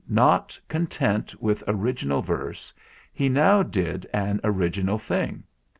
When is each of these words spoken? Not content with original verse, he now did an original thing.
Not 0.09 0.59
content 0.67 1.39
with 1.39 1.61
original 1.67 2.23
verse, 2.23 2.73
he 3.13 3.29
now 3.29 3.61
did 3.61 4.07
an 4.11 4.41
original 4.43 4.97
thing. 4.97 5.43